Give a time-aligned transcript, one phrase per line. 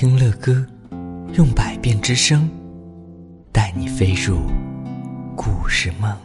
[0.00, 0.64] 听乐歌，
[1.34, 2.48] 用百变之声，
[3.52, 4.38] 带你飞入
[5.36, 6.16] 故事梦。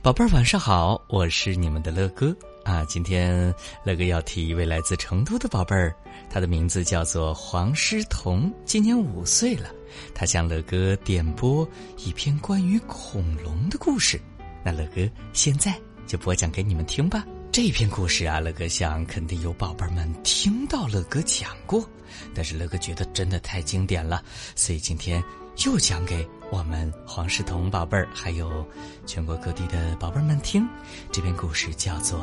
[0.00, 2.34] 宝贝儿，晚上好，我是你们的乐哥
[2.64, 2.82] 啊。
[2.86, 5.94] 今天乐哥要替一位来自成都的宝贝儿，
[6.30, 9.68] 他的名字叫做黄诗彤，今年五岁了。
[10.14, 11.68] 他向乐哥点播
[11.98, 14.18] 一篇关于恐龙的故事，
[14.64, 17.26] 那乐哥现在就播讲给你们听吧。
[17.52, 21.86] 这篇故事啊，乐哥想肯定有宝贝们听到乐哥讲过，
[22.34, 24.24] 但是乐哥觉得真的太经典了，
[24.56, 25.22] 所以今天
[25.66, 28.66] 又讲给我们黄世彤宝贝儿还有
[29.04, 30.66] 全国各地的宝贝们听。
[31.12, 32.20] 这篇故事叫做《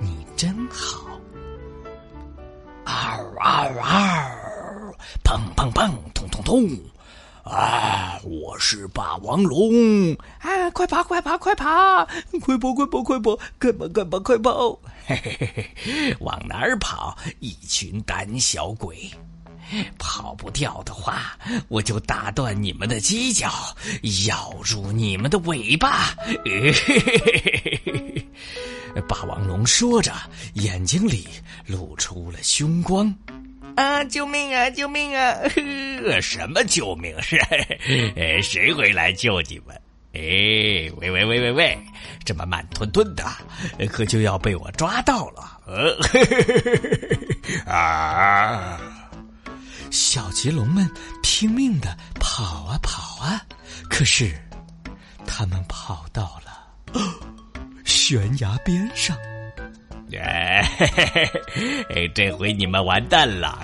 [0.00, 1.06] 你真好》。
[2.84, 6.68] 嗷嗷嗷，砰砰砰，通通通。
[7.48, 10.12] 啊，我是霸王龙！
[10.38, 12.06] 啊，快跑，快跑，快跑！
[12.42, 13.38] 快跑，快跑，快跑！
[13.58, 14.80] 快跑，快跑，快跑！
[15.06, 17.16] 嘿嘿嘿，往哪儿跑？
[17.40, 19.10] 一群胆小鬼！
[19.98, 21.38] 跑不掉的话，
[21.68, 23.50] 我就打断你们的犄角，
[24.26, 26.14] 咬住你们的尾巴！
[26.18, 28.26] 嘿嘿嘿嘿嘿
[28.94, 29.02] 嘿！
[29.08, 30.12] 霸王龙说着，
[30.54, 31.26] 眼睛里
[31.66, 33.14] 露出了凶光。
[33.78, 34.02] 啊！
[34.04, 34.68] 救命啊！
[34.70, 35.36] 救命啊！
[36.20, 37.14] 什么救命？
[37.22, 37.38] 是
[38.42, 39.80] 谁会来救你们？
[40.14, 40.20] 哎，
[40.96, 41.78] 喂喂喂喂喂！
[42.24, 43.24] 这么慢吞吞的，
[43.88, 45.60] 可就要被我抓到了！
[47.72, 48.80] 啊！
[49.92, 50.90] 小棘龙们
[51.22, 53.40] 拼命的跑啊跑啊，
[53.88, 54.34] 可是
[55.24, 57.00] 他们跑到了
[57.86, 59.16] 悬崖边上。
[61.90, 63.58] 哎，这回你们完蛋了！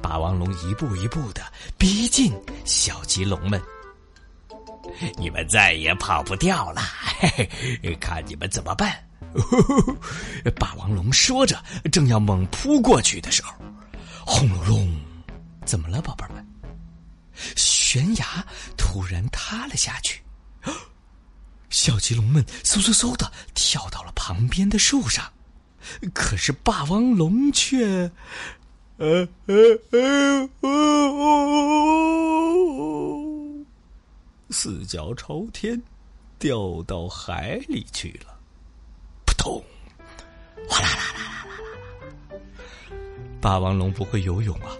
[0.00, 1.42] 霸王龙一步一步的
[1.76, 2.32] 逼近
[2.64, 3.60] 小棘龙们，
[5.18, 6.82] 你们再也跑不掉了！
[7.18, 7.48] 嘿
[7.82, 8.94] 嘿看你们怎么办！
[10.58, 13.52] 霸王龙说着，正要猛扑过去的时候，
[14.24, 14.94] 轰隆隆！
[15.64, 16.46] 怎么了，宝贝们？
[17.56, 18.24] 悬崖
[18.76, 20.22] 突然塌了下去。
[21.82, 25.32] 小棘龙们嗖嗖嗖的跳到了旁边的树上，
[26.14, 28.08] 可是霸王龙却，
[28.98, 29.56] 呃呃
[29.90, 30.70] 呃呃，
[34.50, 35.82] 四脚朝天，
[36.38, 38.32] 掉到海里去了，
[39.26, 39.60] 扑通，
[40.68, 41.82] 哗啦啦啦啦啦啦
[42.30, 42.38] 啦！
[43.40, 44.70] 霸王龙不会游泳啊。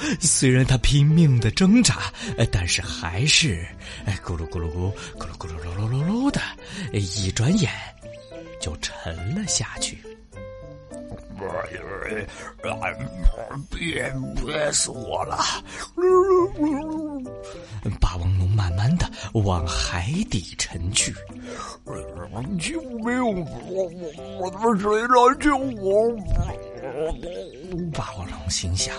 [0.20, 2.12] 虽然他拼命的挣扎，
[2.52, 3.66] 但是还是
[4.24, 6.40] 咕噜咕噜咕咕噜咕噜噜噜噜噜的，
[6.98, 7.70] 一转眼
[8.60, 9.98] 就沉了下去。
[13.70, 14.12] 憋
[14.44, 15.38] 憋死我了！
[18.00, 21.14] 霸王龙慢慢的往海底沉去。
[22.58, 23.44] 救命！
[23.68, 23.84] 我
[24.40, 26.16] 我我，谁来救我？
[27.92, 28.94] 霸王龙心想。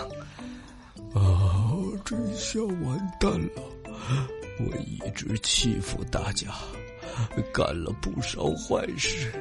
[1.14, 1.72] 啊，
[2.04, 3.62] 这下完蛋了！
[4.58, 6.48] 我一直欺负大家，
[7.52, 9.32] 干了不少坏事，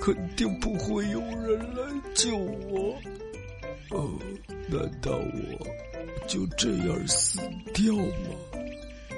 [0.00, 2.94] 肯定不会有人来救我。
[3.90, 4.18] 哦，
[4.68, 5.66] 难道我
[6.26, 7.40] 就这样死
[7.72, 9.08] 掉吗？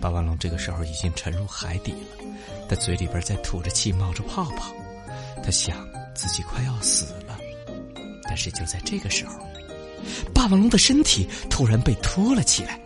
[0.00, 2.24] 霸王龙这个时候已经沉入海底了，
[2.68, 4.72] 他嘴里边在吐着气，冒着泡泡。
[5.44, 7.38] 他想自己快要死了，
[8.24, 9.38] 但是就在这个时候。
[10.34, 12.78] 霸王龙的身体突然被拖了起来，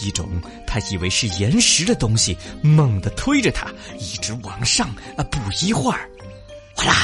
[0.00, 0.28] 一种
[0.66, 3.66] 他以为是岩石的东西猛地推着他，
[3.98, 4.88] 一直往上。
[5.16, 6.08] 啊，不一会儿，
[6.74, 6.94] 哗啦！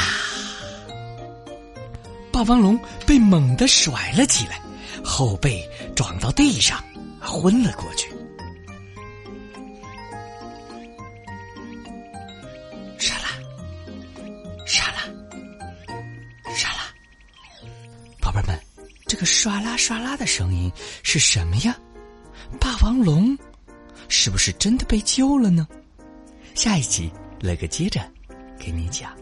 [2.32, 4.60] 霸王龙被猛地甩了起来，
[5.04, 6.82] 后背撞到地上，
[7.20, 8.08] 昏了过去。
[18.20, 18.58] 宝贝们
[19.14, 20.68] 这个唰啦唰啦的声音
[21.04, 21.78] 是什么呀？
[22.58, 23.38] 霸王龙
[24.08, 25.68] 是不是真的被救了呢？
[26.56, 28.00] 下一集乐哥接着
[28.58, 29.16] 给你讲。